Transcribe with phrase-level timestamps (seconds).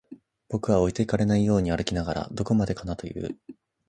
[0.49, 3.37] 僕は置いてかれないように歩きながら、どこまでかなと言う